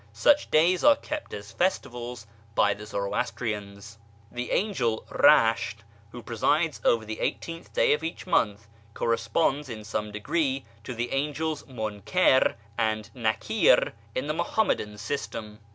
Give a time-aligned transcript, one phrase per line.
[0.13, 3.99] Such days are kept as festivals by the Zoroastrians.
[4.31, 5.75] The angel Eashn,
[6.11, 11.11] who presides over the eighteenth day of each month, corresponds, in some degree, to the
[11.11, 15.59] angels Munkir and Nakir in the Muhammadan system.